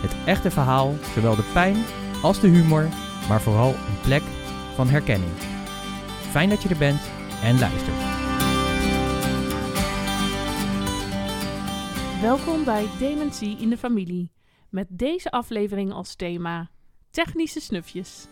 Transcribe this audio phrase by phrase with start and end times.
[0.00, 1.76] het echte verhaal, zowel de pijn
[2.22, 2.88] als de humor,
[3.28, 4.22] maar vooral een plek
[4.74, 5.32] van herkenning.
[6.30, 7.00] Fijn dat je er bent
[7.42, 7.96] en luistert.
[12.20, 14.30] Welkom bij Dementie in de Familie.
[14.68, 16.70] Met deze aflevering als thema
[17.10, 18.26] technische snufjes.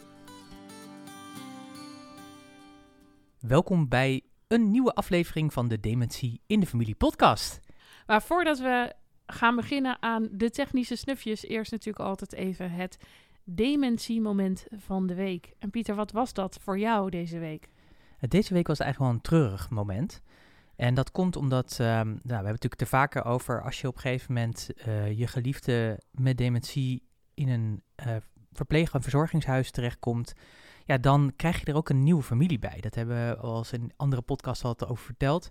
[3.39, 7.61] Welkom bij een nieuwe aflevering van de Dementie in de Familie podcast.
[8.07, 8.93] Maar voordat we
[9.33, 12.99] gaan beginnen aan de technische snufjes, eerst natuurlijk altijd even het
[13.45, 15.53] dementiemoment van de week.
[15.59, 17.69] En Pieter, wat was dat voor jou deze week?
[18.21, 20.23] Deze week was eigenlijk wel een treurig moment.
[20.77, 23.89] En dat komt omdat, ehm, nou, we hebben het natuurlijk te vaker over als je
[23.89, 27.03] op een gegeven moment eh, je geliefde met dementie
[27.35, 28.17] in een uh,
[28.53, 30.35] verpleeg- en verzorgingshuis terechtkomt,
[30.85, 32.81] ja, dan krijg je er ook een nieuwe familie bij.
[32.81, 35.51] Dat hebben we al eens in andere podcasts al over verteld.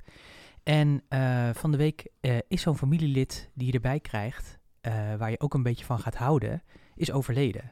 [0.68, 2.08] En uh, van de week
[2.48, 4.60] is zo'n familielid die je erbij krijgt,
[5.18, 6.64] waar je ook een beetje van gaat houden,
[6.96, 7.72] is overleden.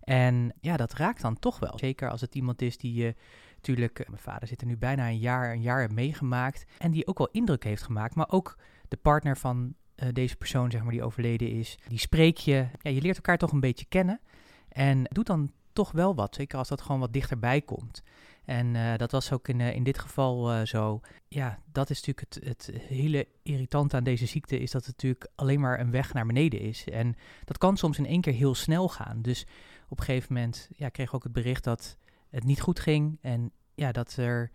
[0.00, 1.78] En ja, dat raakt dan toch wel.
[1.78, 3.14] Zeker als het iemand is die je
[3.54, 6.64] natuurlijk, mijn vader zit er nu bijna een jaar, een jaar meegemaakt.
[6.78, 8.14] En die ook wel indruk heeft gemaakt.
[8.14, 9.74] Maar ook de partner van
[10.12, 11.78] deze persoon, zeg maar, die overleden is.
[11.88, 12.66] Die spreek je.
[12.80, 14.20] Ja, je leert elkaar toch een beetje kennen.
[14.68, 16.34] En doet dan toch wel wat.
[16.34, 18.02] Zeker als dat gewoon wat dichterbij komt.
[18.44, 21.00] En uh, dat was ook in, uh, in dit geval uh, zo.
[21.28, 25.30] Ja, dat is natuurlijk het, het hele irritante aan deze ziekte, is dat het natuurlijk
[25.34, 26.84] alleen maar een weg naar beneden is.
[26.88, 29.22] En dat kan soms in één keer heel snel gaan.
[29.22, 29.46] Dus
[29.88, 31.96] op een gegeven moment ja, kreeg ik ook het bericht dat
[32.30, 33.18] het niet goed ging.
[33.20, 34.50] En ja, dat, er,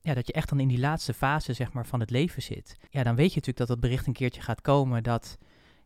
[0.00, 2.76] ja, dat je echt dan in die laatste fase zeg maar, van het leven zit.
[2.90, 5.38] Ja, dan weet je natuurlijk dat dat bericht een keertje gaat komen dat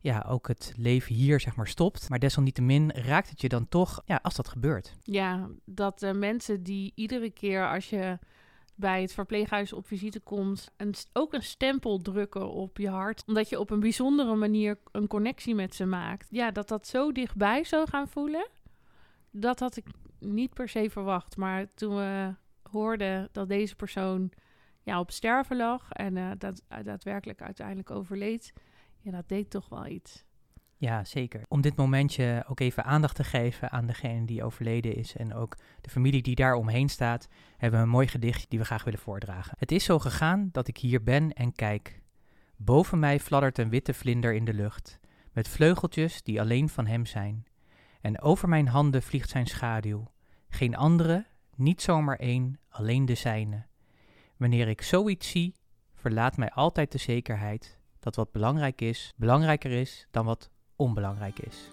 [0.06, 2.08] ja, ook het leven hier zeg maar stopt.
[2.08, 4.94] Maar desalniettemin raakt het je dan toch, ja, als dat gebeurt.
[5.02, 8.18] Ja, dat uh, mensen die iedere keer als je
[8.74, 10.70] bij het verpleeghuis op visite komt,
[11.12, 13.22] ook een stempel drukken op je hart.
[13.26, 16.26] Omdat je op een bijzondere manier een connectie met ze maakt.
[16.30, 18.48] Ja, dat dat zo dichtbij zou gaan voelen,
[19.30, 19.86] dat had ik
[20.18, 21.36] niet per se verwacht.
[21.36, 22.34] Maar toen we
[22.70, 24.30] hoorden dat deze persoon
[24.82, 28.52] ja, op sterven lag en uh, dat daadwerkelijk uiteindelijk overleed,
[29.06, 30.24] ja, dat deed toch wel iets.
[30.76, 31.42] Ja, zeker.
[31.48, 35.56] Om dit momentje ook even aandacht te geven aan degene die overleden is en ook
[35.80, 38.98] de familie die daar omheen staat, hebben we een mooi gedicht die we graag willen
[38.98, 39.56] voordragen.
[39.58, 42.02] Het is zo gegaan dat ik hier ben en kijk.
[42.56, 45.00] Boven mij fladdert een witte vlinder in de lucht,
[45.32, 47.46] met vleugeltjes die alleen van hem zijn.
[48.00, 50.10] En over mijn handen vliegt zijn schaduw.
[50.48, 53.66] Geen andere, niet zomaar één, alleen de zijne.
[54.36, 55.54] Wanneer ik zoiets zie,
[55.94, 61.70] verlaat mij altijd de zekerheid dat wat belangrijk is, belangrijker is dan wat onbelangrijk is.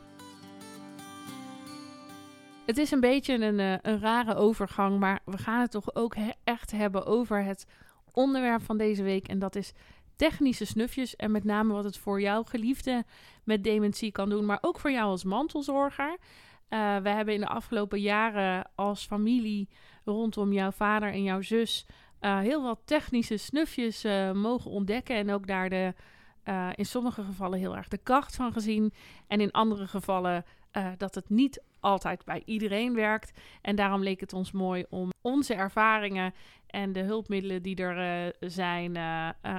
[2.66, 6.16] Het is een beetje een, uh, een rare overgang, maar we gaan het toch ook
[6.44, 7.66] echt hebben over het
[8.12, 9.28] onderwerp van deze week.
[9.28, 9.74] En dat is
[10.16, 13.04] technische snufjes en met name wat het voor jouw geliefde
[13.44, 16.18] met dementie kan doen, maar ook voor jou als mantelzorger.
[16.70, 19.70] Uh, we hebben in de afgelopen jaren als familie
[20.06, 21.86] rondom jouw vader en jouw zus
[22.22, 25.94] uh, heel wat technische snufjes mogen ontdekken en ook daar de,
[26.76, 28.94] in sommige gevallen heel erg de kracht van gezien
[29.28, 30.46] en in andere gevallen
[30.98, 33.40] dat het niet altijd bij iedereen werkt.
[33.62, 36.34] En daarom leek het ons mooi om onze ervaringen
[36.68, 38.96] en de hulpmiddelen die er uh, zijn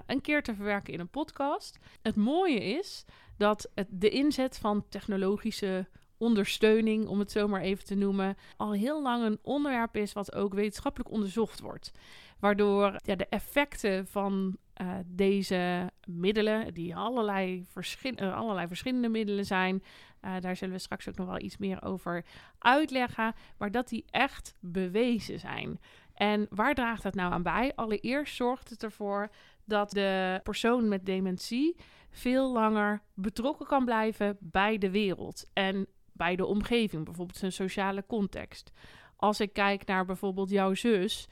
[0.07, 1.79] een keer te verwerken in een podcast.
[2.03, 3.05] Het mooie is
[3.37, 5.87] dat het, de inzet van technologische
[6.17, 10.35] ondersteuning, om het zo maar even te noemen, al heel lang een onderwerp is wat
[10.35, 11.93] ook wetenschappelijk onderzocht wordt.
[12.39, 17.67] Waardoor ja, de effecten van uh, deze middelen, die allerlei,
[18.03, 19.83] uh, allerlei verschillende middelen zijn,
[20.25, 22.25] uh, daar zullen we straks ook nog wel iets meer over
[22.59, 25.81] uitleggen, maar dat die echt bewezen zijn.
[26.15, 27.73] En waar draagt dat nou aan bij?
[27.75, 29.29] Allereerst zorgt het ervoor
[29.65, 31.77] dat de persoon met dementie
[32.11, 38.05] veel langer betrokken kan blijven bij de wereld en bij de omgeving, bijvoorbeeld zijn sociale
[38.07, 38.73] context.
[39.17, 41.29] Als ik kijk naar bijvoorbeeld jouw zus,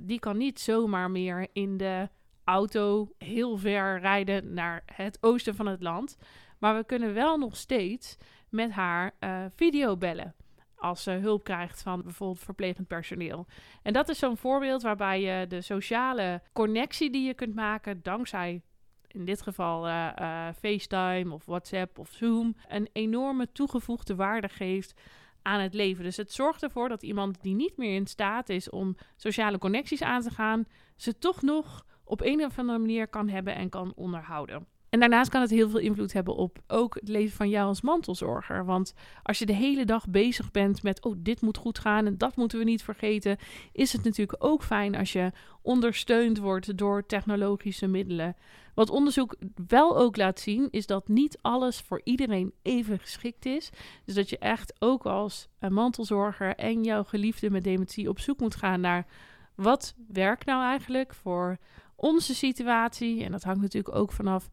[0.00, 2.08] die kan niet zomaar meer in de
[2.46, 6.16] auto heel ver rijden naar het oosten van het land.
[6.58, 8.16] Maar we kunnen wel nog steeds
[8.48, 10.34] met haar uh, videobellen
[10.76, 13.46] als ze hulp krijgt van bijvoorbeeld verplegend personeel.
[13.82, 18.62] En dat is zo'n voorbeeld waarbij je de sociale connectie die je kunt maken dankzij
[19.08, 24.94] in dit geval uh, uh, FaceTime of WhatsApp of Zoom een enorme toegevoegde waarde geeft
[25.42, 26.04] aan het leven.
[26.04, 30.02] Dus het zorgt ervoor dat iemand die niet meer in staat is om sociale connecties
[30.02, 30.64] aan te gaan,
[30.96, 34.66] ze toch nog op een of andere manier kan hebben en kan onderhouden.
[34.88, 37.80] En daarnaast kan het heel veel invloed hebben op ook het leven van jou als
[37.80, 38.64] mantelzorger.
[38.64, 42.18] Want als je de hele dag bezig bent met, oh, dit moet goed gaan en
[42.18, 43.36] dat moeten we niet vergeten,
[43.72, 45.32] is het natuurlijk ook fijn als je
[45.62, 48.36] ondersteund wordt door technologische middelen.
[48.74, 49.36] Wat onderzoek
[49.66, 53.70] wel ook laat zien, is dat niet alles voor iedereen even geschikt is.
[54.04, 58.54] Dus dat je echt ook als mantelzorger en jouw geliefde met dementie op zoek moet
[58.54, 59.06] gaan naar
[59.54, 61.58] wat werkt nou eigenlijk voor
[61.96, 63.24] onze situatie.
[63.24, 64.50] En dat hangt natuurlijk ook vanaf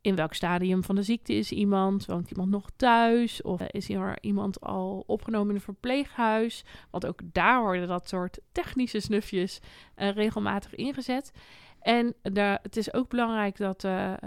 [0.00, 2.06] in welk stadium van de ziekte is iemand?
[2.06, 3.42] Woont iemand nog thuis?
[3.42, 6.64] Of is er iemand al opgenomen in een verpleeghuis?
[6.90, 9.60] Want ook daar worden dat soort technische snufjes
[9.96, 11.32] uh, regelmatig ingezet.
[11.80, 13.82] En de, het is ook belangrijk dat,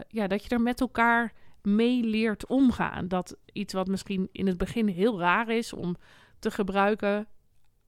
[0.08, 3.08] ja, dat je er met elkaar mee leert omgaan.
[3.08, 5.96] Dat iets wat misschien in het begin heel raar is om
[6.40, 7.28] te gebruiken,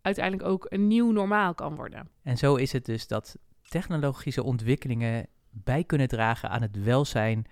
[0.02, 2.10] uiteindelijk ook een nieuw normaal kan worden.
[2.24, 7.46] En zo is het dus dat technologische ontwikkelingen bij kunnen dragen aan het welzijn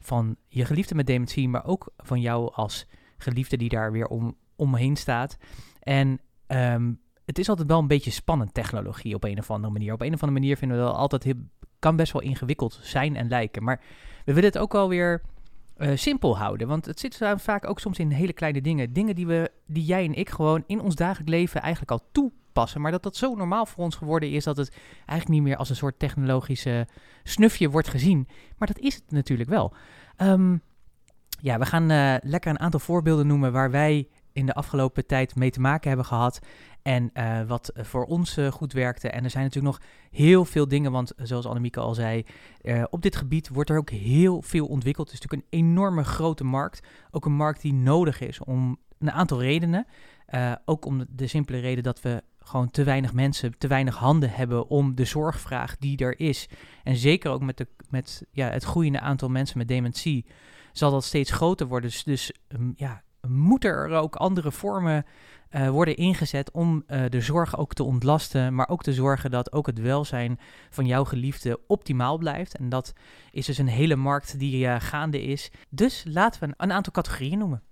[0.00, 2.86] van je geliefde met dementie, maar ook van jou als
[3.18, 5.38] geliefde die daar weer om, omheen staat.
[5.80, 9.92] En um, het is altijd wel een beetje spannend, technologie op een of andere manier.
[9.92, 11.34] Op een of andere manier vinden we dat altijd heel,
[11.78, 13.62] kan best wel ingewikkeld zijn en lijken.
[13.62, 13.80] Maar
[14.24, 15.22] we willen het ook wel weer
[15.76, 16.68] uh, simpel houden.
[16.68, 18.92] Want het zit vaak ook soms in hele kleine dingen.
[18.92, 22.08] Dingen die, we, die jij en ik gewoon in ons dagelijks leven eigenlijk al
[22.52, 22.80] toepassen.
[22.80, 25.70] Maar dat dat zo normaal voor ons geworden is dat het eigenlijk niet meer als
[25.70, 26.86] een soort technologische
[27.22, 28.28] snufje wordt gezien.
[28.58, 29.74] Maar dat is het natuurlijk wel.
[30.18, 30.62] Um,
[31.40, 35.34] ja, we gaan uh, lekker een aantal voorbeelden noemen waar wij in de afgelopen tijd
[35.34, 36.38] mee te maken hebben gehad.
[36.82, 39.08] En uh, wat voor ons uh, goed werkte.
[39.08, 42.24] En er zijn natuurlijk nog heel veel dingen, want zoals Annemieke al zei,
[42.90, 45.10] op dit gebied wordt er ook heel veel ontwikkeld.
[45.10, 46.86] Het is natuurlijk een enorme grote markt.
[47.10, 49.86] Ook een markt die nodig is om een aantal redenen.
[50.64, 54.68] ook om de simpele reden dat we gewoon te weinig mensen, te weinig handen hebben
[54.68, 56.48] om de zorgvraag die er is.
[56.84, 60.26] En zeker ook met, de, met ja, het groeiende aantal mensen met dementie
[60.72, 61.90] zal dat steeds groter worden.
[61.90, 65.04] Dus, dus um, ja, moeten er ook andere vormen
[65.50, 69.52] uh, worden ingezet om uh, de zorg ook te ontlasten, maar ook te zorgen dat
[69.52, 70.38] ook het welzijn
[70.70, 72.56] van jouw geliefde optimaal blijft.
[72.56, 72.92] En dat
[73.30, 75.50] is dus een hele markt die uh, gaande is.
[75.68, 77.62] Dus laten we een aantal categorieën noemen.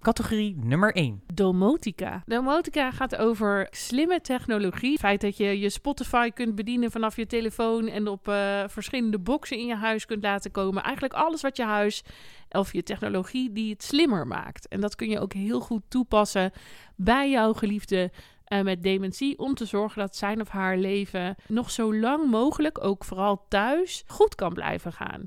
[0.00, 1.22] Categorie nummer 1.
[1.34, 2.22] Domotica.
[2.26, 4.90] Domotica gaat over slimme technologie.
[4.90, 9.18] Het feit dat je je Spotify kunt bedienen vanaf je telefoon en op uh, verschillende
[9.18, 10.82] boxen in je huis kunt laten komen.
[10.82, 12.02] Eigenlijk alles wat je huis
[12.50, 14.68] of je technologie die het slimmer maakt.
[14.68, 16.52] En dat kun je ook heel goed toepassen
[16.96, 18.10] bij jouw geliefde
[18.48, 22.84] uh, met dementie om te zorgen dat zijn of haar leven nog zo lang mogelijk,
[22.84, 25.24] ook vooral thuis, goed kan blijven gaan.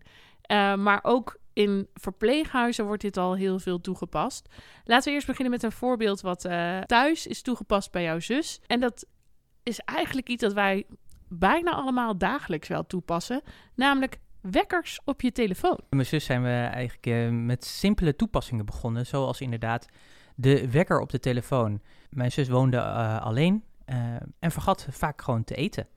[0.51, 4.49] Uh, maar ook in verpleeghuizen wordt dit al heel veel toegepast.
[4.83, 8.61] Laten we eerst beginnen met een voorbeeld wat uh, thuis is toegepast bij jouw zus.
[8.67, 9.05] En dat
[9.63, 10.85] is eigenlijk iets dat wij
[11.27, 13.41] bijna allemaal dagelijks wel toepassen.
[13.75, 15.77] Namelijk wekkers op je telefoon.
[15.77, 19.05] Met mijn zus zijn we eigenlijk uh, met simpele toepassingen begonnen.
[19.05, 19.87] Zoals inderdaad
[20.35, 21.81] de wekker op de telefoon.
[22.09, 23.63] Mijn zus woonde uh, alleen
[24.39, 25.87] en vergat vaak gewoon te eten.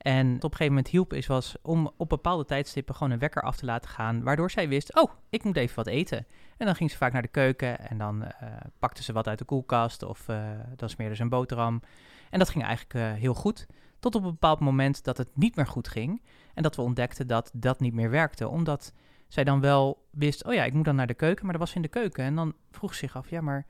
[0.00, 3.42] En op een gegeven moment hielp is was om op bepaalde tijdstippen gewoon een wekker
[3.42, 6.26] af te laten gaan, waardoor zij wist, oh, ik moet even wat eten.
[6.56, 8.30] En dan ging ze vaak naar de keuken en dan uh,
[8.78, 11.82] pakte ze wat uit de koelkast of uh, dan smeerde ze een boterham.
[12.30, 13.66] En dat ging eigenlijk uh, heel goed.
[13.98, 16.22] Tot op een bepaald moment dat het niet meer goed ging
[16.54, 18.92] en dat we ontdekten dat dat niet meer werkte, omdat
[19.28, 21.74] zij dan wel wist, oh ja, ik moet dan naar de keuken, maar dat was
[21.74, 22.24] in de keuken.
[22.24, 23.66] En dan vroeg ze zich af, ja, maar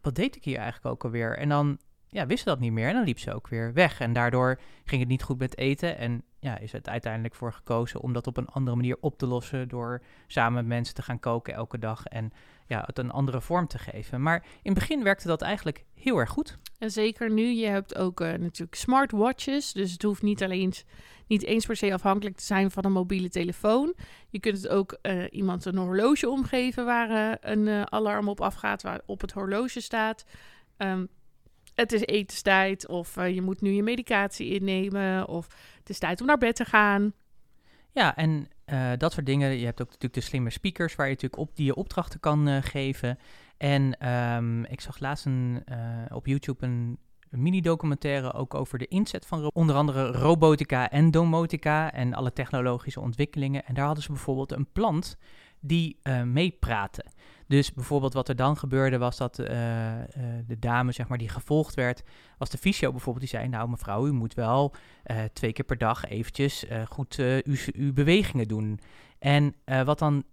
[0.00, 1.38] wat deed ik hier eigenlijk ook alweer?
[1.38, 1.78] En dan
[2.08, 4.00] ja, wist ze dat niet meer en dan liep ze ook weer weg.
[4.00, 8.00] En daardoor ging het niet goed met eten en ja, is het uiteindelijk voor gekozen
[8.00, 11.20] om dat op een andere manier op te lossen door samen met mensen te gaan
[11.20, 12.32] koken elke dag en
[12.66, 14.22] ja, het een andere vorm te geven.
[14.22, 16.58] Maar in het begin werkte dat eigenlijk heel erg goed.
[16.78, 20.72] En zeker nu, je hebt ook uh, natuurlijk smartwatches, dus het hoeft niet alleen
[21.26, 23.94] niet eens per se afhankelijk te zijn van een mobiele telefoon.
[24.28, 28.82] Je kunt het ook uh, iemand een horloge omgeven waar uh, een alarm op afgaat,
[28.82, 30.24] waar op het horloge staat.
[30.78, 31.08] Um,
[31.80, 35.46] het is etenstijd of uh, je moet nu je medicatie innemen of
[35.78, 37.12] het is tijd om naar bed te gaan.
[37.92, 39.58] Ja, en uh, dat soort dingen.
[39.58, 42.48] Je hebt ook natuurlijk de slimme speakers waar je natuurlijk op die je opdrachten kan
[42.48, 43.18] uh, geven.
[43.56, 45.64] En um, ik zag laatst een,
[46.08, 46.98] op YouTube een,
[47.30, 53.64] mini-documentaire ook over de inzet van onder andere robotica en domotica en alle technologische ontwikkelingen.
[53.64, 55.16] En daar hadden ze bijvoorbeeld een plant
[55.60, 57.04] die meepraten.
[57.48, 60.02] Dus bijvoorbeeld wat er dan gebeurde was dat uh, uh,
[60.46, 62.02] de dame zeg maar, die gevolgd werd,
[62.38, 64.74] was de fysio bijvoorbeeld, die zei, nou mevrouw, u moet wel
[65.06, 68.80] uh, twee keer per dag eventjes goed uw, uw bewegingen doen.
[69.18, 70.24] En wat dan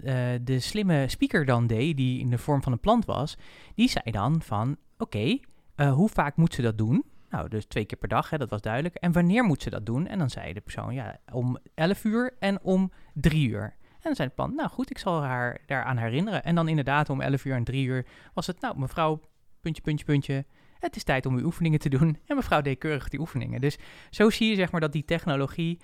[0.42, 3.38] de slimme speaker dan deed, die in de vorm van een plant was,
[3.76, 5.38] die zei dan van, oké,
[5.76, 7.04] eh, hoe vaak moet ze dat doen?
[7.30, 8.96] Nou, dus twee keer per dag, hè, dat was duidelijk.
[8.96, 10.08] En wanneer moet ze dat doen?
[10.08, 13.76] En dan zei de persoon, ja, om 11 uur en om 3 uur.
[14.06, 16.44] En dan zei het nou goed, ik zal haar daaraan herinneren.
[16.44, 19.22] En dan inderdaad om 11 uur en 3 uur was het, nou mevrouw,
[19.62, 20.46] puntje, puntje, puntje.
[20.80, 22.18] Het is tijd om uw oefeningen te doen.
[22.26, 23.62] En mevrouw deed keurig die oefeningen.
[23.62, 23.78] Dus
[24.10, 25.80] zo zie je zeg maar dat die technologie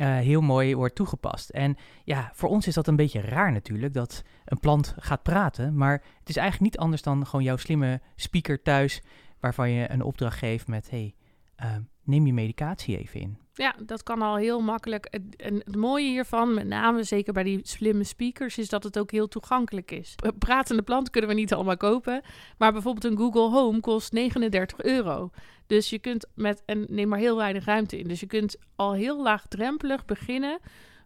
[0.00, 1.50] uh, heel mooi wordt toegepast.
[1.50, 5.76] En ja, voor ons is dat een beetje raar natuurlijk, dat een plant gaat praten.
[5.76, 9.02] Maar het is eigenlijk niet anders dan gewoon jouw slimme speaker thuis,
[9.40, 11.14] waarvan je een opdracht geeft met, hey,
[11.62, 13.43] uh, neem je medicatie even in.
[13.56, 15.04] Ja, dat kan al heel makkelijk.
[15.36, 19.10] En het mooie hiervan, met name zeker bij die slimme speakers, is dat het ook
[19.10, 20.14] heel toegankelijk is.
[20.38, 22.22] Pratende planten kunnen we niet allemaal kopen,
[22.58, 25.30] maar bijvoorbeeld een Google Home kost 39 euro.
[25.66, 28.08] Dus je kunt met, en neem maar heel weinig ruimte in.
[28.08, 30.58] Dus je kunt al heel laagdrempelig beginnen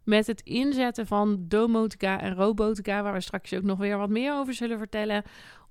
[0.04, 4.34] met het inzetten van domotica en robotica, waar we straks ook nog weer wat meer
[4.34, 5.22] over zullen vertellen,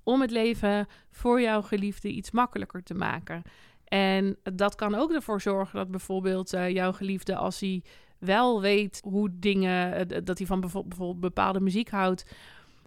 [0.02, 3.42] om het leven voor jouw geliefde iets makkelijker te maken.
[3.88, 7.82] En dat kan ook ervoor zorgen dat bijvoorbeeld uh, jouw geliefde, als hij
[8.18, 12.24] wel weet hoe dingen, uh, dat hij van bijvoorbeeld bepaalde muziek houdt,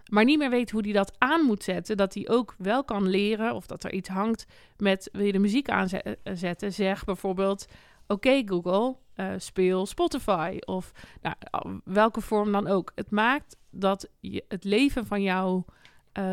[0.10, 3.10] maar niet meer weet hoe hij dat aan moet zetten, dat hij ook wel kan
[3.10, 4.46] leren of dat er iets hangt
[4.78, 7.66] met wil je de muziek aanzetten, eh, zeg bijvoorbeeld
[8.08, 8.96] oké Google,
[9.38, 10.92] speel Spotify of
[11.22, 11.36] nou,
[11.84, 12.92] welke vorm dan ook.
[12.96, 15.66] Het maakt dat je het leven van jouw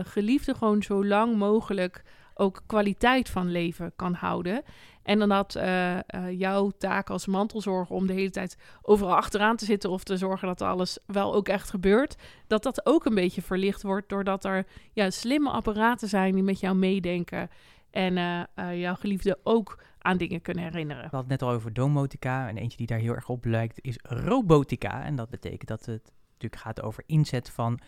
[0.02, 2.04] geliefde gewoon zo lang mogelijk
[2.38, 4.62] ook kwaliteit van leven kan houden.
[5.02, 9.57] En dan dat uh, uh, jouw taak als mantelzorger om de hele tijd overal achteraan
[9.57, 12.16] te zitten of te zorgen dat alles wel ook echt gebeurt,
[12.47, 16.61] dat dat ook een beetje verlicht wordt doordat er ja, slimme apparaten zijn die met
[16.61, 17.50] jou meedenken
[17.90, 21.02] en uh, jouw geliefde ook aan dingen kunnen herinneren.
[21.02, 23.78] We hadden het net al over domotica en eentje die daar heel erg op lijkt
[23.80, 25.04] is robotica.
[25.04, 27.80] En dat betekent dat het natuurlijk gaat over inzet van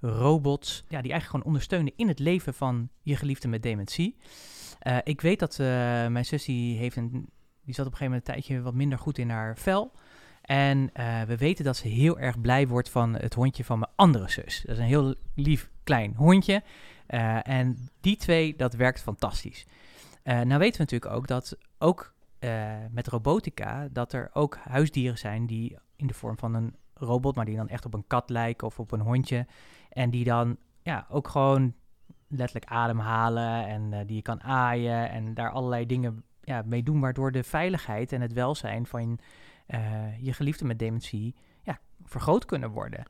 [0.00, 4.16] robots, ja, die eigenlijk gewoon ondersteunen in het leven van je geliefde met dementie.
[4.82, 5.66] Uh, ik weet dat uh,
[6.06, 7.10] mijn zus die heeft een,
[7.64, 9.92] die zat op een gegeven moment een tijdje wat minder goed in haar vel.
[10.42, 13.90] En uh, we weten dat ze heel erg blij wordt van het hondje van mijn
[13.96, 14.62] andere zus.
[14.66, 16.62] Dat is een heel lief klein hondje.
[17.42, 19.66] en die twee, dat werkt fantastisch.
[20.24, 22.14] nou weten we natuurlijk ook dat ook
[22.90, 27.44] met robotica, dat er ook huisdieren zijn die in de vorm van een robot, maar
[27.44, 29.46] die dan echt op een kat lijken of op een hondje.
[29.96, 31.74] En die dan ja, ook gewoon
[32.28, 37.00] letterlijk ademhalen en uh, die je kan aaien en daar allerlei dingen ja, mee doen,
[37.00, 39.18] waardoor de veiligheid en het welzijn van
[39.68, 43.04] uh, je geliefde met dementie ja, vergroot kunnen worden.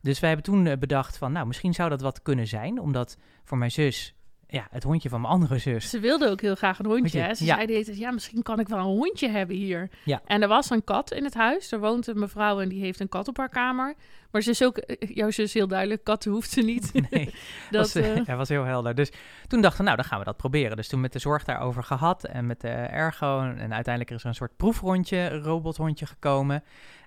[0.00, 3.18] Dus wij hebben toen uh, bedacht van, nou, misschien zou dat wat kunnen zijn, omdat
[3.44, 4.14] voor mijn zus
[4.50, 5.90] ja, het hondje van mijn andere zus.
[5.90, 7.20] Ze wilde ook heel graag een hondje.
[7.20, 7.34] Hè?
[7.34, 7.54] Ze ja.
[7.54, 9.90] zei de ja, misschien kan ik wel een hondje hebben hier.
[10.04, 10.20] Ja.
[10.26, 11.72] En er was een kat in het huis.
[11.72, 13.94] Er woont een mevrouw en die heeft een kat op haar kamer.
[14.30, 16.92] Maar ze is ook, eh, jouw zus heel duidelijk, katten hoeft ze niet.
[17.10, 17.34] Nee,
[17.70, 18.24] dat was, uh...
[18.24, 18.94] ja, was heel helder.
[18.94, 19.12] Dus
[19.46, 20.76] toen dachten we, nou, dan gaan we dat proberen.
[20.76, 23.40] Dus toen met de zorg daarover gehad en met de ergo.
[23.40, 26.64] En uiteindelijk is er een soort proefrondje, robothondje gekomen.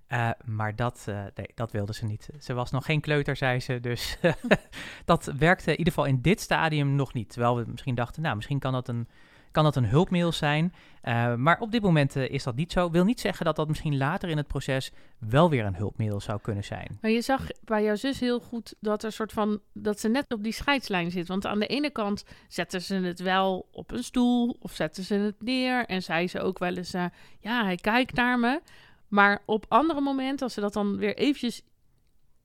[0.10, 1.24] Uh, maar dat, uh,
[1.56, 2.30] dat wilde ze niet.
[2.40, 3.80] Ze was nog geen kleuter, zei ze.
[3.80, 4.18] Dus
[5.06, 7.30] dat werkte in ieder geval in dit stadium nog niet.
[7.30, 9.08] Terwijl we misschien dachten, nou, misschien kan dat een,
[9.52, 10.74] kan dat een hulpmiddel zijn.
[11.04, 12.92] Uh, maar op dit moment is dat niet zo.
[12.92, 16.40] Wil niet zeggen dat dat misschien later in het proces wel weer een hulpmiddel zou
[16.42, 16.98] kunnen zijn.
[17.02, 20.34] Maar je zag bij jouw zus heel goed dat er soort van dat ze net
[20.34, 21.28] op die scheidslijn zit.
[21.28, 25.14] Want aan de ene kant zetten ze het wel op een stoel of zetten ze
[25.14, 25.86] het neer.
[25.86, 26.92] En zei ze ook wel eens,
[27.40, 28.62] ja, hij kijkt naar me.
[29.14, 31.62] Maar op andere momenten, als ze dat dan weer eventjes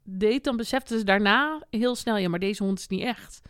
[0.02, 3.40] deed, dan besefte ze daarna heel snel, ja, maar deze hond is niet echt.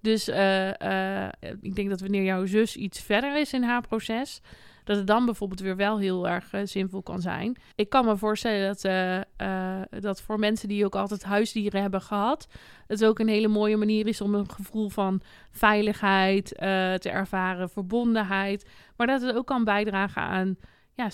[0.00, 1.28] Dus uh, uh,
[1.60, 4.40] ik denk dat wanneer jouw zus iets verder is in haar proces,
[4.84, 7.56] dat het dan bijvoorbeeld weer wel heel erg uh, zinvol kan zijn.
[7.74, 8.82] Ik kan me voorstellen dat,
[10.02, 12.48] dat voor mensen die ook altijd huisdieren hebben gehad,
[12.86, 16.46] het ook een hele mooie manier is om een gevoel van veiligheid
[17.00, 18.68] te ervaren, verbondenheid.
[18.96, 20.56] Maar dat het ook kan bijdragen aan
[20.94, 21.08] ja,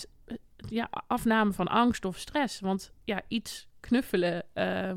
[0.69, 2.61] ja, afname van angst of stress.
[2.61, 4.93] Want ja, iets knuffelen uh,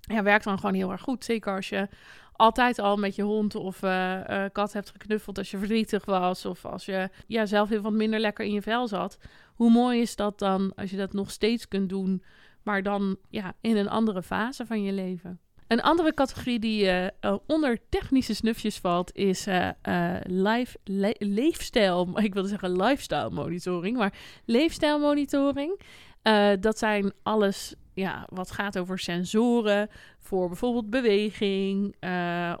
[0.00, 1.24] ja, werkt dan gewoon heel erg goed.
[1.24, 1.88] Zeker als je
[2.32, 6.44] altijd al met je hond of uh, uh, kat hebt geknuffeld als je verdrietig was.
[6.44, 9.18] Of als je ja, zelf heel wat minder lekker in je vel zat.
[9.54, 12.22] Hoe mooi is dat dan als je dat nog steeds kunt doen,
[12.62, 15.40] maar dan ja, in een andere fase van je leven.
[15.66, 19.44] Een andere categorie die uh, onder technische snufjes valt, is
[20.84, 22.08] le leefstijl.
[22.22, 24.12] Ik wilde zeggen lifestyle monitoring, maar
[24.44, 25.80] leefstijl monitoring.
[26.60, 31.96] dat zijn alles ja, wat gaat over sensoren voor bijvoorbeeld beweging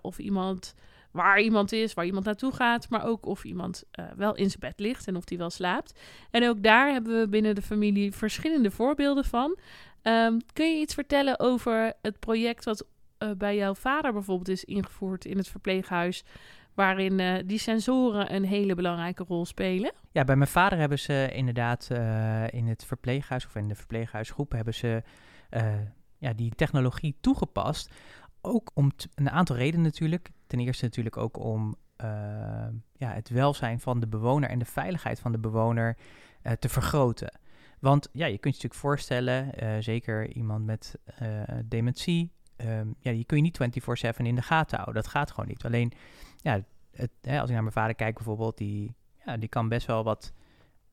[0.00, 0.74] of iemand
[1.10, 3.84] waar iemand is, waar iemand naartoe gaat, maar ook of iemand
[4.16, 6.00] wel in zijn bed ligt en of die wel slaapt.
[6.30, 9.58] En ook daar hebben we binnen de familie verschillende voorbeelden van.
[10.06, 12.86] Um, kun je iets vertellen over het project wat
[13.24, 16.24] uh, bij jouw vader bijvoorbeeld is ingevoerd in het verpleeghuis.
[16.74, 19.92] waarin uh, die sensoren een hele belangrijke rol spelen?
[20.12, 24.52] Ja, bij mijn vader hebben ze inderdaad uh, in het verpleeghuis of in de verpleeghuisgroep
[24.52, 25.02] hebben ze
[26.18, 27.94] ja, die technologie toegepast.
[28.40, 30.30] Ook om een aantal redenen natuurlijk.
[30.46, 31.76] Ten eerste natuurlijk ook om
[32.96, 35.96] ja, het welzijn van de bewoner en de veiligheid van de bewoner
[36.58, 37.38] te vergroten.
[37.80, 39.52] Want ja, je kunt je natuurlijk voorstellen,
[39.82, 40.98] zeker iemand met
[41.64, 43.58] dementie, um, ja, die kun je niet
[44.16, 45.02] 24/7 in de gaten houden.
[45.02, 45.64] Dat gaat gewoon niet.
[45.64, 45.92] Alleen,
[46.36, 48.94] ja, het, hè, als ik naar mijn vader kijk bijvoorbeeld, die,
[49.26, 50.32] ja, die kan best wel wat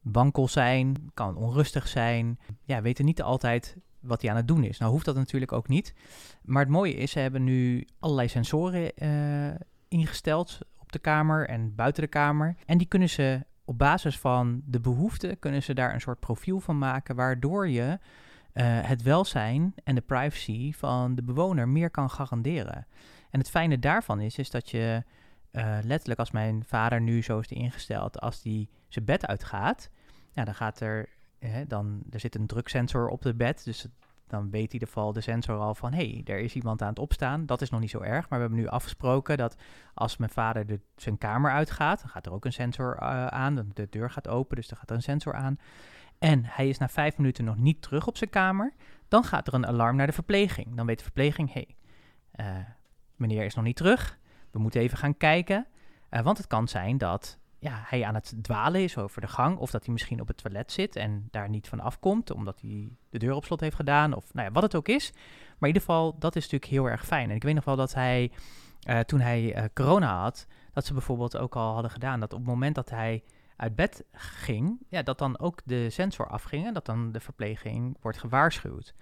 [0.01, 2.39] wankel zijn, kan onrustig zijn.
[2.63, 4.77] Ja, weten niet altijd wat hij aan het doen is.
[4.77, 5.94] Nou hoeft dat natuurlijk ook niet.
[6.44, 9.56] Maar het mooie is, ze hebben nu allerlei sensoren uh,
[9.88, 12.56] ingesteld op de kamer en buiten de kamer.
[12.65, 16.60] En die kunnen ze op basis van de behoeften, kunnen ze daar een soort profiel
[16.60, 18.00] van maken, waardoor je
[18.63, 22.88] het welzijn en de privacy van de bewoner meer kan garanderen.
[23.29, 25.03] En het fijne daarvan is, is dat je
[25.51, 29.89] uh, letterlijk als mijn vader nu zo is ingesteld, als die zijn bed uitgaat,
[30.34, 31.10] dan gaat er,
[31.67, 33.88] dan, er zit een druksensor op het bed, dus
[34.27, 36.89] dan weet in ieder geval de sensor al van, hé, hey, er is iemand aan
[36.89, 37.46] het opstaan.
[37.46, 39.55] Dat is nog niet zo erg, maar we hebben nu afgesproken dat
[39.93, 43.72] als mijn vader de, zijn kamer uitgaat, dan gaat er ook een sensor uh, aan,
[43.74, 45.60] de deur gaat open, dus er gaat er een sensor aan
[46.22, 48.74] en hij is na vijf minuten nog niet terug op zijn kamer,
[49.08, 50.75] dan gaat er een alarm naar de verpleging.
[50.75, 51.66] Dan weet de verpleging, hé,
[52.32, 52.66] hey, uh,
[53.16, 54.20] meneer is nog niet terug,
[54.51, 55.68] we moeten even gaan kijken.
[56.12, 59.58] Uh, want het kan zijn dat ja, hij aan het dwalen is over de gang,
[59.58, 62.98] of dat hij misschien op het toilet zit en daar niet van afkomt, omdat hij
[63.10, 65.12] de deur op slot heeft gedaan, of nou ja, wat het ook is.
[65.13, 67.30] Maar in ieder geval, dat is natuurlijk heel erg fijn.
[67.30, 68.32] En ik weet nog wel dat hij,
[68.90, 72.48] uh, toen hij corona had, dat ze bijvoorbeeld ook al hadden gedaan, dat op het
[72.48, 73.24] moment dat hij
[73.62, 77.98] uit bed ging, ja, dat dan ook de sensor afging en dat dan de verpleging
[78.01, 78.94] wordt gewaarschuwd.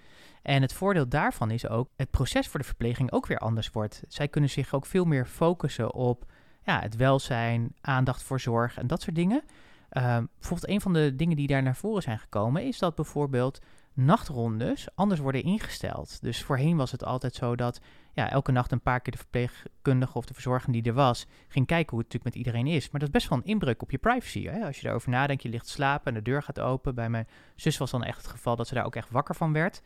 [0.42, 4.04] En het voordeel daarvan is ook, het proces voor de verpleging ook weer anders wordt.
[4.08, 6.26] Zij kunnen zich ook veel meer focussen op
[6.64, 9.44] ja, het welzijn, aandacht voor zorg en dat soort dingen.
[9.92, 13.60] Uh, bijvoorbeeld een van de dingen die daar naar voren zijn gekomen, is dat bijvoorbeeld
[13.94, 16.22] nachtrondes anders worden ingesteld.
[16.22, 17.82] Dus voorheen was het altijd zo dat
[18.14, 21.66] ja, elke nacht een paar keer de verpleegkundige of de verzorger die er was, ging
[21.66, 22.90] kijken hoe het natuurlijk met iedereen is.
[22.90, 24.44] Maar dat is best wel een inbreuk op je privacy.
[24.44, 24.66] Hè?
[24.66, 26.96] Als je daarover nadenkt, je ligt slapen en de deur gaat open.
[26.96, 29.54] Bij mijn zus was dan echt het geval dat ze daar ook echt wakker van
[29.54, 29.82] werd.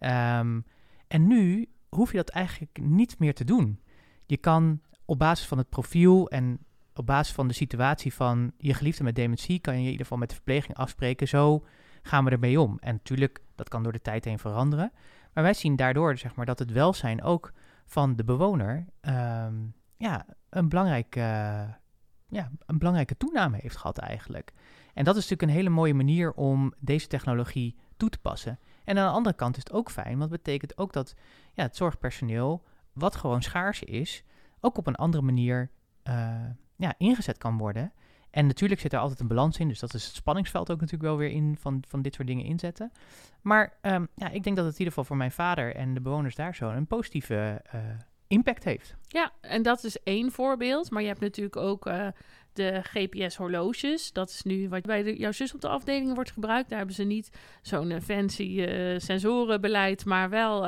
[0.00, 0.64] Um,
[1.08, 3.80] en nu hoef je dat eigenlijk niet meer te doen.
[4.26, 6.58] Je kan op basis van het profiel en
[6.94, 10.18] op basis van de situatie van je geliefde met dementie, kan je in ieder geval
[10.18, 11.28] met de verpleging afspreken.
[11.28, 11.64] Zo
[12.02, 12.76] gaan we ermee om.
[12.80, 14.92] En natuurlijk, dat kan door de tijd heen veranderen.
[15.32, 17.52] Maar wij zien daardoor zeg maar, dat het welzijn ook
[17.86, 21.22] van de bewoner um, ja, een, belangrijk, uh,
[22.28, 24.52] ja, een belangrijke toename heeft gehad eigenlijk.
[24.94, 28.58] En dat is natuurlijk een hele mooie manier om deze technologie toe te passen.
[28.84, 31.14] En aan de andere kant is het ook fijn, want het betekent ook dat
[31.52, 34.24] ja, het zorgpersoneel, wat gewoon schaars is,
[34.60, 35.70] ook op een andere manier
[36.08, 36.44] uh,
[36.76, 37.92] ja, ingezet kan worden.
[38.30, 41.08] En natuurlijk zit er altijd een balans in, dus dat is het spanningsveld ook natuurlijk
[41.08, 42.92] wel weer in van, van dit soort dingen inzetten.
[43.40, 46.00] Maar um, ja, ik denk dat het in ieder geval voor mijn vader en de
[46.00, 47.80] bewoners daar zo een positieve uh,
[48.26, 48.96] impact heeft.
[49.08, 50.90] Ja, en dat is één voorbeeld.
[50.90, 52.06] Maar je hebt natuurlijk ook uh,
[52.52, 54.12] de GPS-horloges.
[54.12, 56.68] Dat is nu wat bij jouw zus op de afdeling wordt gebruikt.
[56.68, 57.30] Daar hebben ze niet
[57.62, 60.66] zo'n fancy uh, sensorenbeleid, maar wel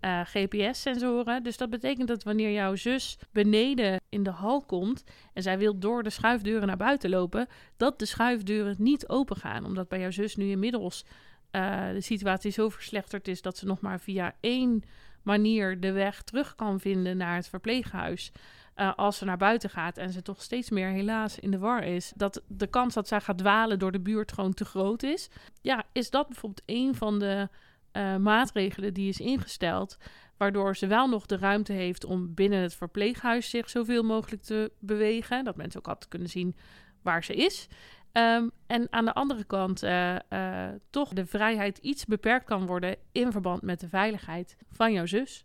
[0.00, 1.42] uh, GPS-sensoren.
[1.42, 5.78] Dus dat betekent dat wanneer jouw zus beneden in de hal komt en zij wil
[5.78, 9.64] door de schuifdeuren naar buiten lopen, dat de schuifdeuren niet open gaan.
[9.64, 11.04] Omdat bij jouw zus nu inmiddels
[11.52, 14.82] uh, de situatie zo verslechterd is dat ze nog maar via één
[15.22, 18.32] manier de weg terug kan vinden naar het verpleeghuis.
[18.76, 21.84] Uh, als ze naar buiten gaat en ze toch steeds meer helaas in de war
[21.84, 25.30] is, dat de kans dat zij gaat dwalen door de buurt gewoon te groot is.
[25.60, 27.48] Ja, is dat bijvoorbeeld een van de
[27.92, 29.96] uh, maatregelen die is ingesteld,
[30.36, 34.72] waardoor ze wel nog de ruimte heeft om binnen het verpleeghuis zich zoveel mogelijk te
[34.78, 35.44] bewegen.
[35.44, 36.56] Dat mensen ook altijd kunnen zien
[37.02, 37.68] waar ze is.
[38.12, 42.96] Um, en aan de andere kant uh, uh, toch de vrijheid iets beperkt kan worden
[43.12, 45.44] in verband met de veiligheid van jouw zus.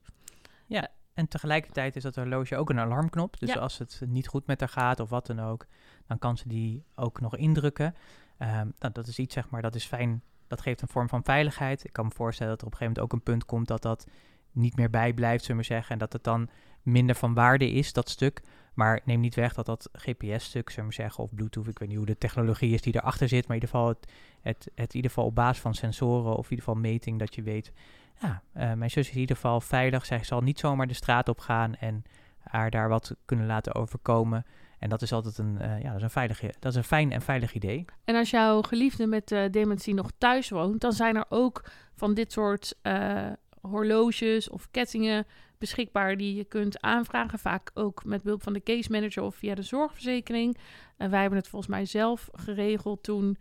[0.68, 3.40] Ja, en tegelijkertijd is dat horloge ook een alarmknop.
[3.40, 3.60] Dus Ja.
[3.60, 5.66] als het niet goed met haar gaat of wat dan ook,
[6.08, 7.96] dan kan ze die ook nog indrukken.
[8.38, 10.24] Ehm, nou, dat is iets, zeg maar, dat is fijn.
[10.48, 11.84] Dat geeft een vorm van veiligheid.
[11.86, 13.82] Ik kan me voorstellen dat er op een gegeven moment ook een punt komt dat
[13.82, 14.08] dat
[14.52, 15.92] niet meer bijblijft, zullen we zeggen.
[15.92, 16.50] En dat het dan
[16.82, 18.42] minder van waarde is, dat stuk.
[18.74, 21.98] Maar neem niet weg dat dat GPS-stuk, zullen we zeggen, of Bluetooth, ik weet niet
[21.98, 24.96] hoe de technologie is die erachter zit, maar in ieder geval het, het, het in
[24.96, 27.72] ieder geval op basis van sensoren of in ieder geval meting, dat je weet,
[28.20, 30.06] ja, eh, mijn zus is in ieder geval veilig.
[30.06, 32.04] Zij zal niet zomaar de straat op gaan en
[32.50, 34.46] haar daar wat kunnen laten overkomen.
[34.80, 37.12] En dat is altijd een, eh, ja, dat is een, veilige, dat is een fijn
[37.12, 37.86] en veilig idee.
[38.04, 42.14] En als jouw geliefde met eh, dementie nog thuis woont, dan zijn er ook van
[42.14, 43.32] dit soort eh,
[43.62, 45.26] horloges of kettingen
[45.58, 47.40] beschikbaar die je kunt aanvragen.
[47.40, 50.58] Vaak ook met behulp van de case manager of via de zorgverzekering.
[50.98, 53.38] En wij hebben het volgens mij zelf geregeld toen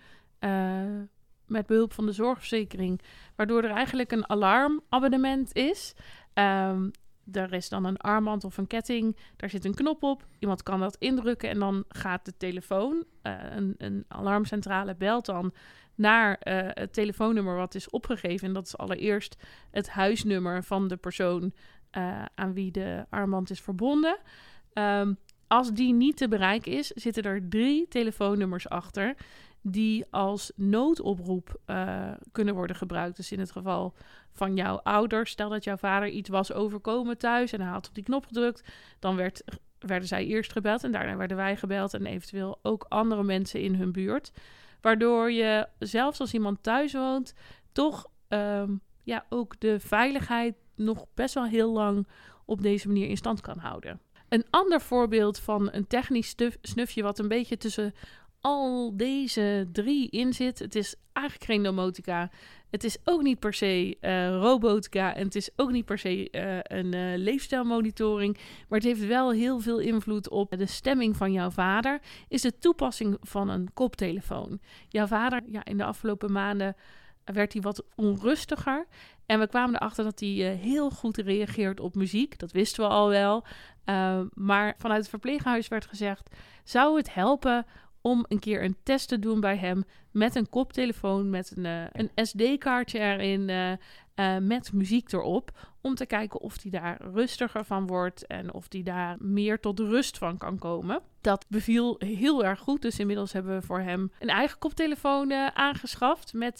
[1.46, 3.00] met behulp van de zorgverzekering.
[3.36, 5.94] Waardoor er eigenlijk een alarmabonnement is.
[6.34, 6.90] Um,
[7.32, 10.26] er is dan een armband of een ketting, daar zit een knop op.
[10.38, 15.52] Iemand kan dat indrukken en dan gaat de telefoon, uh, een, een, alarmcentrale belt dan
[15.94, 18.48] naar uh, het telefoonnummer wat is opgegeven.
[18.48, 19.37] En dat is allereerst
[19.70, 21.52] het huisnummer van de persoon
[21.92, 24.18] uh, aan wie de armband is verbonden.
[24.72, 29.14] Um, als die niet te bereiken is, zitten er drie telefoonnummers achter
[29.66, 33.16] die als noodoproep uh, kunnen worden gebruikt.
[33.16, 33.94] Dus in het geval
[34.31, 37.94] van jouw ouders, stel dat jouw vader iets was overkomen thuis en hij had op
[37.94, 38.64] die knop gedrukt,
[38.98, 39.44] dan werd,
[39.79, 43.74] werden zij eerst gebeld en daarna werden wij gebeld en eventueel ook andere mensen in
[43.74, 44.33] hun buurt.
[44.81, 47.35] Waardoor je zelfs als iemand thuis woont,
[47.72, 52.09] toch um, ja, ook de veiligheid nog best wel heel lang
[52.44, 54.00] op deze manier in stand kan houden.
[54.29, 57.94] Een ander voorbeeld van een technisch snufje wat een beetje tussen
[58.44, 60.59] al deze drie in zit.
[60.59, 62.30] Het is eigenlijk geen domotica.
[62.70, 65.14] Het is ook niet per se uh, robotica.
[65.14, 68.37] En het is ook niet per se uh, een uh, leefstijlmonitoring.
[68.68, 72.00] Maar het heeft wel heel veel invloed op de stemming van jouw vader.
[72.28, 74.61] Is de toepassing van een koptelefoon.
[74.88, 76.76] Jouw vader, ja, in de afgelopen maanden
[77.24, 78.87] werd hij wat onrustiger.
[79.26, 80.28] En we kwamen erachter dat hij
[80.61, 82.38] heel goed reageert op muziek.
[82.38, 83.44] Dat wisten we al wel.
[84.35, 86.30] maar vanuit het verpleeghuis werd gezegd:
[86.64, 87.66] zou het helpen
[88.06, 91.84] om een keer een test te doen bij hem met een koptelefoon, met een, uh,
[91.92, 93.70] een SD-kaartje erin, uh,
[94.16, 98.66] uh, met muziek erop, om te kijken of hij daar rustiger van wordt en of
[98.68, 101.01] hij daar meer tot rust van kan komen.
[101.20, 106.33] Dat beviel heel erg goed, dus inmiddels hebben we voor hem een eigen koptelefoon aangeschaft
[106.33, 106.59] met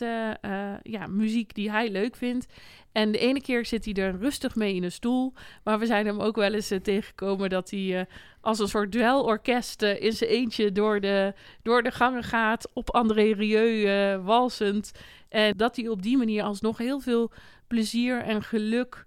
[0.83, 2.47] ja, muziek die hij leuk vindt.
[2.93, 5.33] En de ene keer zit hij er rustig mee in een stoel.
[5.65, 8.07] Maar we zijn hem ook wel eens tegengekomen dat hij
[8.41, 12.71] als een soort duelorkest in zijn eentje door de, door de gangen gaat.
[12.73, 14.93] Op André Rieu walsend.
[15.29, 17.31] En dat hij op die manier alsnog heel veel
[17.67, 19.07] plezier en geluk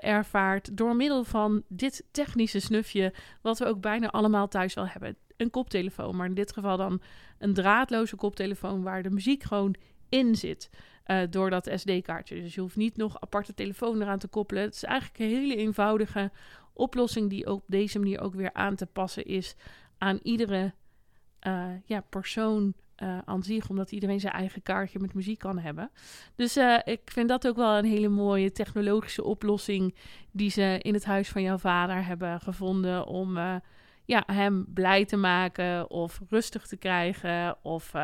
[0.00, 0.76] ervaart.
[0.76, 3.14] Door middel van dit technische snufje.
[3.42, 5.16] Wat we ook bijna allemaal thuis wel hebben.
[5.36, 7.00] Een koptelefoon, maar in dit geval dan
[7.38, 9.74] een draadloze koptelefoon waar de muziek gewoon
[10.08, 10.70] in zit.
[11.06, 12.42] Uh, door dat SD-kaartje.
[12.42, 14.62] Dus je hoeft niet nog aparte telefoon eraan te koppelen.
[14.62, 16.30] Het is eigenlijk een hele eenvoudige
[16.72, 19.54] oplossing die op deze manier ook weer aan te passen is
[19.98, 20.72] aan iedere
[21.46, 25.90] uh, ja, persoon uh, aan zich, omdat iedereen zijn eigen kaartje met muziek kan hebben.
[26.34, 29.94] Dus ik vind dat ook wel een hele mooie technologische oplossing
[30.30, 33.38] die ze in het huis van jouw vader hebben gevonden om
[34.04, 37.94] ja, hem blij te maken of rustig te krijgen of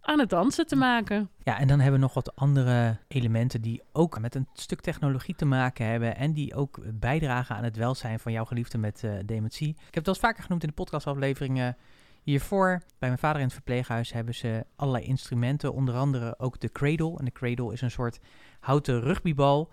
[0.00, 1.30] aan het dansen te maken.
[1.42, 5.34] Ja, en dan hebben we nog wat andere elementen die ook met een stuk technologie
[5.34, 9.76] te maken hebben en die ook bijdragen aan het welzijn van jouw geliefde met dementie.
[9.88, 11.76] Ik heb eens vaker genoemd in de podcastafleveringen
[12.22, 12.82] hiervoor.
[12.98, 17.18] Bij mijn vader in het verpleeghuis hebben ze allerlei instrumenten, onder andere ook de cradle.
[17.18, 18.20] En de cradle is een soort
[18.60, 19.72] houten rugbybal,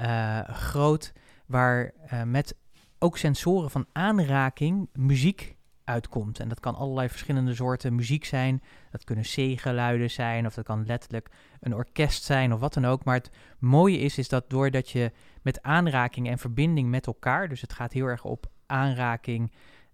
[0.00, 1.12] uh, groot,
[1.46, 1.92] waar
[2.24, 2.56] met
[2.98, 6.40] ook sensoren van aanraking muziek uitkomt.
[6.40, 8.62] En dat kan allerlei verschillende soorten muziek zijn.
[8.90, 11.28] Dat kunnen C-geluiden zijn, of dat kan letterlijk
[11.60, 13.04] een orkest zijn, of wat dan ook.
[13.04, 17.60] Maar het mooie is, is dat doordat je met aanraking en verbinding met elkaar, dus
[17.60, 19.52] het gaat heel erg op aanraking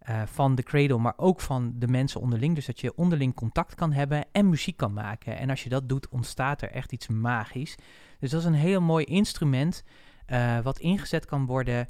[0.08, 2.54] uh, van de cradle, maar ook van de mensen onderling.
[2.54, 5.38] Dus dat je onderling contact kan hebben en muziek kan maken.
[5.38, 7.76] En als je dat doet, ontstaat er echt iets magisch.
[8.18, 9.84] Dus dat is een heel mooi instrument
[10.26, 11.88] uh, wat ingezet kan worden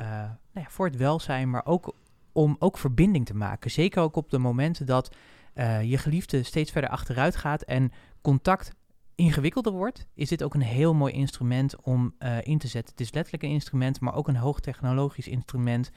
[0.00, 1.94] uh, nou ja, voor het welzijn, maar ook
[2.32, 3.70] om ook verbinding te maken.
[3.70, 5.14] Zeker ook op de momenten dat
[5.82, 8.74] je geliefde steeds verder achteruit gaat en contact
[9.20, 12.90] ingewikkelder wordt, is dit ook een heel mooi instrument om uh, in te zetten.
[12.90, 15.90] Het is letterlijk een instrument, maar ook een hoogtechnologisch instrument,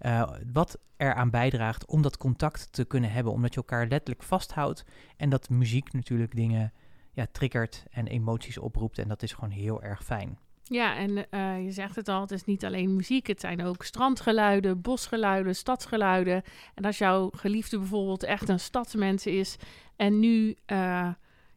[0.00, 4.84] uh, wat eraan bijdraagt om dat contact te kunnen hebben, omdat je elkaar letterlijk vasthoudt
[5.16, 6.72] en dat muziek natuurlijk dingen
[7.12, 10.38] ja, triggert en emoties oproept en dat is gewoon heel erg fijn.
[10.62, 13.26] Ja, en uh, je zegt het al, het is niet alleen muziek.
[13.26, 16.42] Het zijn ook strandgeluiden, bosgeluiden, stadsgeluiden.
[16.74, 19.56] En als jouw geliefde bijvoorbeeld echt een stadsmens is
[19.96, 20.56] en nu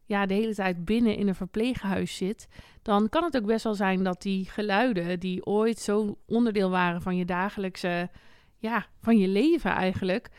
[0.09, 2.47] ja, de hele tijd binnen in een verpleeghuis zit,
[2.81, 7.01] dan kan het ook best wel zijn dat die geluiden die ooit zo onderdeel waren
[7.01, 8.09] van je dagelijkse,
[8.57, 10.29] ja, van je leven eigenlijk,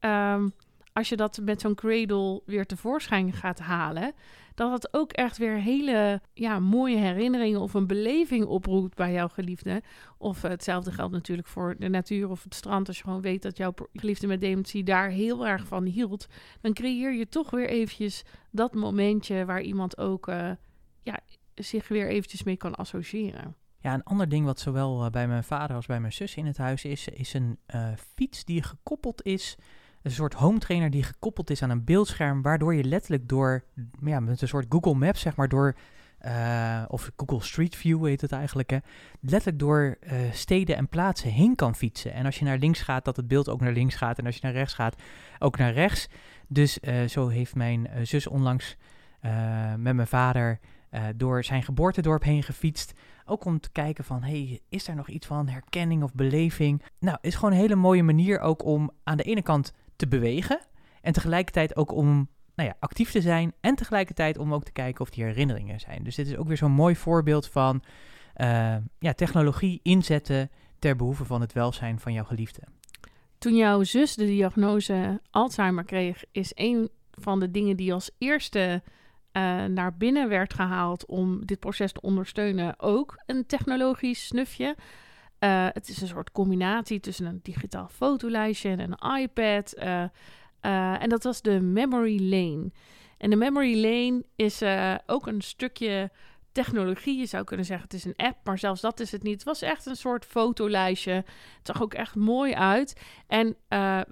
[0.00, 0.52] um,
[1.00, 4.12] als je dat met zo'n cradle weer tevoorschijn gaat halen,
[4.54, 9.28] dat het ook echt weer hele ja, mooie herinneringen of een beleving oproept bij jouw
[9.28, 9.82] geliefde.
[10.18, 12.86] Of hetzelfde geldt natuurlijk voor de natuur of het strand.
[12.88, 16.26] Als je gewoon weet dat jouw geliefde met dementie daar heel erg van hield,
[16.60, 20.50] dan creëer je toch weer eventjes dat momentje waar iemand ook uh,
[21.02, 21.20] ja,
[21.54, 23.56] zich weer eventjes mee kan associëren.
[23.78, 26.46] Ja, een ander ding wat zowel eh, bij mijn vader als bij mijn zus in
[26.46, 27.58] het huis is, is een
[28.14, 29.56] fiets die gekoppeld is.
[30.02, 33.64] Een soort home trainer die gekoppeld is aan een beeldscherm, waardoor je letterlijk door,
[34.04, 35.76] ja, met een soort Google Maps, zeg maar, door,
[36.26, 38.78] uh, of Google Street View heet het eigenlijk, hè,
[39.20, 39.98] letterlijk door
[40.32, 42.12] steden en plaatsen heen kan fietsen.
[42.12, 44.18] En als je naar links gaat, dat het beeld ook naar links gaat.
[44.18, 45.02] En als je naar rechts gaat,
[45.38, 46.08] ook naar rechts.
[46.48, 48.76] Dus zo heeft mijn zus onlangs
[49.76, 50.58] met mijn vader
[51.16, 52.92] door zijn geboortedorp heen gefietst.
[53.24, 56.82] Ook om te kijken van, hey, is er nog iets van herkenning of beleving?
[56.98, 60.60] Nou, is gewoon een hele mooie manier ook om aan de ene kant te bewegen
[61.00, 65.00] en tegelijkertijd ook om nou ja, actief te zijn en tegelijkertijd om ook te kijken
[65.00, 66.04] of die herinneringen zijn.
[66.04, 67.82] Dus dit is ook weer zo'n mooi voorbeeld van
[68.36, 72.62] uh, ja, technologie inzetten ter behoeve van het welzijn van jouw geliefde.
[73.38, 78.82] Toen jouw zus de diagnose Alzheimer kreeg, is een van de dingen die als eerste
[79.32, 84.76] uh, naar binnen werd gehaald om dit proces te ondersteunen, ook een technologisch snufje.
[85.40, 89.74] Uh, het is een soort combinatie tussen een digitaal fotolijstje en een iPad.
[89.78, 90.02] Uh,
[91.02, 92.70] en dat was de Memory Lane.
[93.18, 94.62] En de Memory Lane is
[95.06, 96.10] ook een stukje
[96.52, 97.18] technologie.
[97.18, 99.34] Je zou kunnen zeggen het is een app, maar zelfs dat is het niet.
[99.34, 101.12] Het was echt een soort fotolijstje.
[101.12, 101.26] Het
[101.62, 103.00] zag ook echt mooi uit.
[103.26, 103.56] En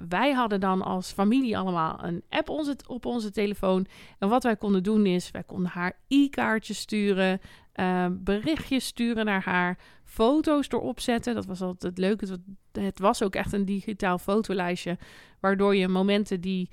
[0.08, 2.48] wij hadden dan als familie allemaal een app
[2.86, 3.86] op onze telefoon.
[4.18, 7.40] En wat wij konden doen is, wij konden haar e-kaartjes sturen,
[7.80, 11.34] uh, berichtjes sturen naar haar, foto's erop zetten.
[11.34, 12.38] Dat was altijd het leuke.
[12.72, 14.98] Het was ook echt een digitaal fotolijstje,
[15.40, 16.70] waardoor je momenten die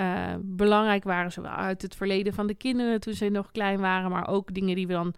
[0.00, 4.10] uh, belangrijk waren, zowel uit het verleden van de kinderen toen ze nog klein waren,
[4.10, 5.14] maar ook dingen die we dan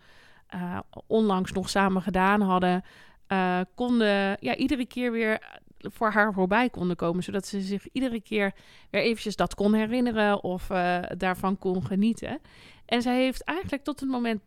[0.55, 2.85] uh, onlangs nog samen gedaan hadden,
[3.29, 8.21] uh, konden ja, iedere keer weer voor haar voorbij konden komen, zodat ze zich iedere
[8.21, 8.53] keer
[8.91, 10.67] weer eventjes dat kon herinneren of
[11.17, 12.41] daarvan kon genieten.
[12.87, 14.41] En zij heeft eigenlijk tot het moment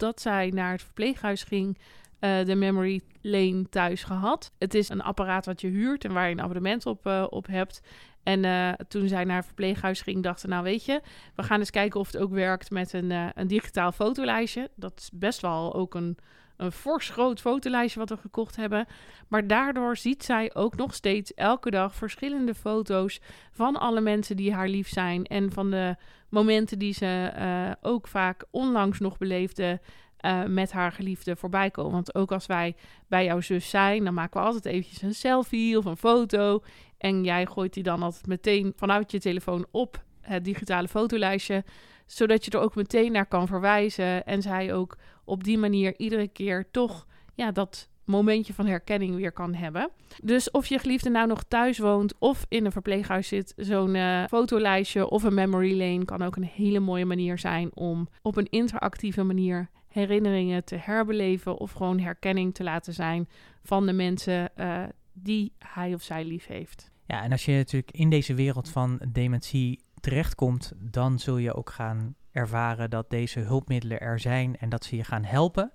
[0.00, 1.78] dat zij naar het verpleeghuis ging,
[2.20, 4.52] de Memory Lane thuis gehad.
[4.58, 7.80] Het is een apparaat wat je huurt en waar je een abonnement op, op hebt.
[8.22, 11.00] En uh, toen zij naar het verpleeghuis ging, dachten nou weet je,
[11.34, 14.70] we gaan eens kijken of het ook werkt met een, een digitaal fotolijstje.
[14.74, 16.18] Dat is best wel ook een,
[16.60, 18.86] een fors groot fotolijstje wat we gekocht hebben.
[19.28, 23.20] Maar daardoor ziet zij ook nog steeds elke dag verschillende foto's
[23.52, 25.24] van alle mensen die haar lief zijn.
[25.24, 25.96] En van de
[26.28, 29.80] momenten die ze uh, ook vaak onlangs nog beleefde.
[30.24, 31.92] Uh, met haar geliefde voorbij komen.
[31.92, 32.76] Want ook als wij
[33.08, 36.62] bij jouw zus zijn, dan maken we altijd eventjes een selfie of een foto.
[36.98, 41.64] En jij gooit die dan altijd meteen vanuit je telefoon op het digitale fotolijstje,
[42.12, 44.26] zodat je er ook meteen naar kan verwijzen.
[44.26, 49.32] En zij ook op die manier iedere keer toch ja, dat momentje van herkenning weer
[49.32, 49.90] kan hebben.
[50.22, 54.24] Dus of je geliefde nou nog thuis woont of in een verpleeghuis zit, zo'n uh,
[54.24, 58.50] fotolijstje of een memory lane kan ook een hele mooie manier zijn om op een
[58.50, 63.28] interactieve manier herinneringen te herbeleven of gewoon herkenning te laten zijn
[63.62, 66.90] van de mensen uh, die hij of zij lief heeft.
[67.06, 71.70] Ja, en als je natuurlijk in deze wereld van dementie terechtkomt, dan zul je ook
[71.70, 75.72] gaan ervaren dat deze hulpmiddelen er zijn en dat ze je gaan helpen.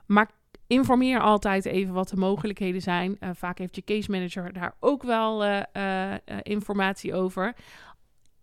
[0.07, 0.31] Maar
[0.67, 3.17] informeer altijd even wat de mogelijkheden zijn.
[3.21, 5.65] Uh, vaak heeft je case manager daar ook wel
[6.43, 7.55] informatie over.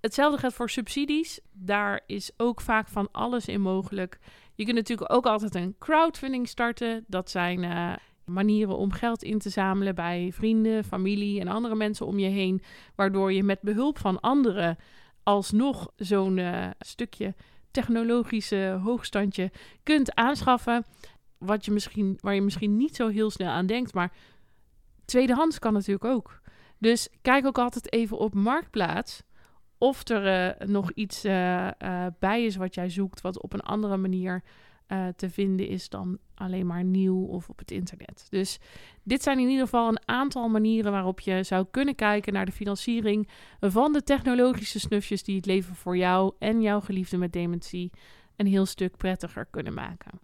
[0.08, 1.40] Hetzelfde geldt voor subsidies.
[1.52, 4.20] Daar is ook vaak van alles in mogelijk.
[4.56, 7.04] Je kunt natuurlijk ook altijd een crowdfunding starten.
[7.08, 7.94] Dat zijn uh,
[8.26, 12.62] manieren om geld in te zamelen bij vrienden, familie en andere mensen om je heen.
[12.96, 14.78] Waardoor je met behulp van anderen
[15.24, 17.36] alsnog zo'n uh, stukje
[17.72, 19.52] technologische hoogstandje
[19.84, 20.86] kunt aanschaffen.
[21.38, 23.94] Wat je misschien, waar je misschien niet zo heel snel aan denkt.
[23.94, 24.14] Maar
[25.06, 26.42] tweedehands kan natuurlijk ook.
[26.78, 29.26] Dus kijk ook altijd even op Marktplaats
[29.78, 33.62] of er uh, nog iets uh, uh, bij is wat jij zoekt, wat op een
[33.62, 34.44] andere manier
[35.16, 38.28] te vinden is dan alleen maar nieuw of op het internet.
[38.30, 38.60] Dus
[39.04, 42.52] dit zijn in ieder geval een aantal manieren waarop je zou kunnen kijken naar de
[42.52, 47.92] financiering van de technologische snufjes die het leven voor jou en jouw geliefde met dementie
[48.36, 50.20] een heel stuk prettiger kunnen maken.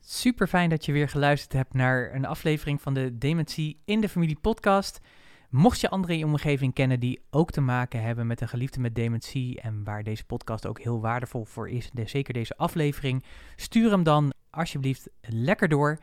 [0.00, 4.08] Super fijn dat je weer geluisterd hebt naar een aflevering van de Dementie in de
[4.08, 5.00] Familie podcast.
[5.50, 8.80] Mocht je anderen in je omgeving kennen die ook te maken hebben met een geliefde
[8.80, 13.24] met dementie en waar deze podcast ook heel waardevol voor is, zeker deze aflevering,
[13.56, 15.98] stuur hem dan alsjeblieft lekker door.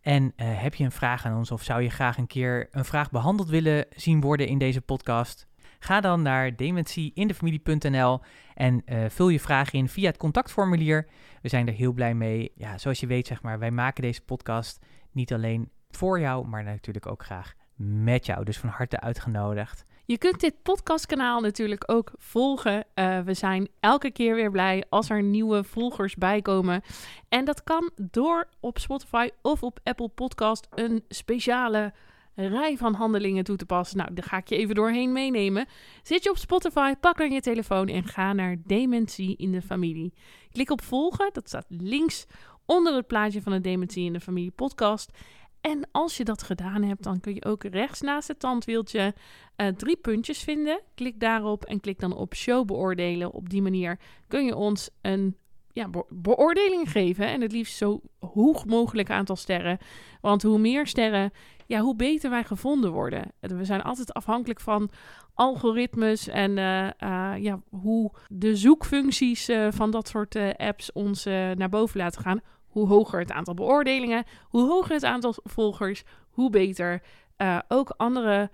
[0.00, 2.84] En uh, heb je een vraag aan ons of zou je graag een keer een
[2.84, 5.46] vraag behandeld willen zien worden in deze podcast?
[5.78, 8.20] Ga dan naar dementieindefamilie.nl
[8.54, 11.08] en uh, vul je vraag in via het contactformulier.
[11.42, 12.52] We zijn er heel blij mee.
[12.54, 14.78] Ja, zoals je weet, zeg maar, wij maken deze podcast
[15.10, 18.44] niet alleen voor jou, maar natuurlijk ook graag met jou.
[18.44, 19.84] Dus van harte uitgenodigd.
[20.04, 22.84] Je kunt dit podcastkanaal natuurlijk ook volgen.
[22.94, 26.82] Uh, we zijn elke keer weer blij als er nieuwe volgers bijkomen.
[27.28, 31.92] En dat kan door op Spotify of op Apple Podcast een speciale
[32.34, 33.96] rij van handelingen toe te passen.
[33.96, 35.66] Nou, daar ga ik je even doorheen meenemen.
[36.02, 40.14] Zit je op Spotify, pak dan je telefoon en ga naar Dementie in de Familie.
[40.52, 42.26] Klik op volgen, dat staat links
[42.66, 45.12] onder het plaatje van de Dementie in de Familie podcast.
[45.60, 49.14] En als je dat gedaan hebt, dan kun je ook rechts naast het tandwieltje
[49.56, 50.80] uh, drie puntjes vinden.
[50.94, 53.32] Klik daarop en klik dan op show beoordelen.
[53.32, 55.36] Op die manier kun je ons een
[55.72, 57.26] ja, beoordeling geven.
[57.26, 59.78] En het liefst zo hoog mogelijk aantal sterren.
[60.20, 61.30] Want hoe meer sterren,
[61.66, 63.32] ja, hoe beter wij gevonden worden.
[63.40, 64.90] We zijn altijd afhankelijk van
[65.34, 71.98] algoritmes en uh, uh, ja, hoe de zoekfuncties van dat soort apps ons naar boven
[71.98, 77.02] laten gaan hoe hoger het aantal beoordelingen, hoe hoger het aantal volgers, hoe beter.
[77.38, 78.50] Uh, ook andere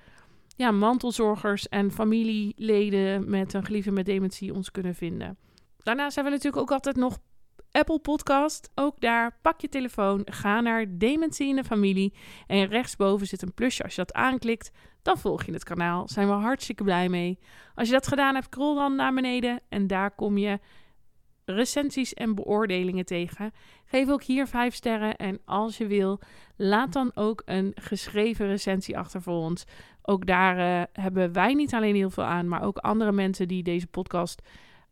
[0.57, 5.39] ja, mantelzorgers en familieleden met een geliefde met dementie ons kunnen vinden.
[5.83, 7.19] Daarnaast hebben we natuurlijk ook altijd nog
[7.71, 8.71] Apple Podcast.
[8.75, 12.15] Ook daar pak je telefoon, ga naar Dementie in de Familie.
[12.47, 13.83] En rechtsboven zit een plusje.
[13.83, 14.71] Als je dat aanklikt,
[15.03, 16.09] dan volg je het kanaal.
[16.09, 17.39] Zijn we hartstikke blij mee.
[17.75, 20.59] Als je dat gedaan hebt, scroll dan naar beneden en daar kom je
[21.45, 23.53] recensies en beoordelingen tegen.
[23.87, 26.21] Geef ook hier vijf sterren en als je wil,
[26.57, 29.65] laat dan ook een geschreven recensie achter voor ons.
[30.03, 33.63] Ook daar uh, hebben wij niet alleen heel veel aan, maar ook andere mensen die
[33.63, 34.43] deze podcast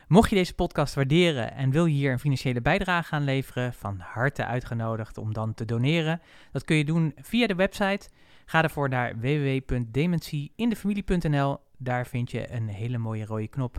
[0.09, 3.99] Mocht je deze podcast waarderen en wil je hier een financiële bijdrage aan leveren, van
[3.99, 6.21] harte uitgenodigd om dan te doneren.
[6.53, 8.09] Dat kun je doen via de website.
[8.45, 11.59] Ga ervoor naar www.dementieindefamilie.nl.
[11.77, 13.79] Daar vind je een hele mooie rode knop.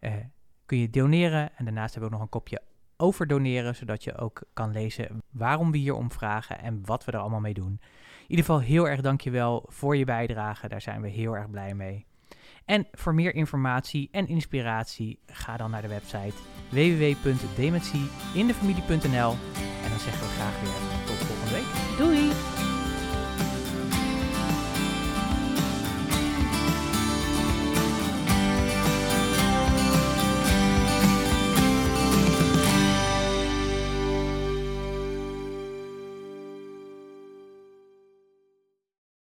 [0.00, 0.12] Uh,
[0.66, 2.62] kun je doneren en daarnaast hebben we ook nog een kopje
[2.96, 7.12] over doneren, zodat je ook kan lezen waarom we hier om vragen en wat we
[7.12, 7.80] er allemaal mee doen.
[8.22, 10.68] In ieder geval heel erg dankjewel voor je bijdrage.
[10.68, 12.06] Daar zijn we heel erg blij mee.
[12.66, 16.34] En voor meer informatie en inspiratie ga dan naar de website
[16.68, 19.36] www.dementieindefamilie.nl
[19.82, 20.85] en dan zeggen we graag weer.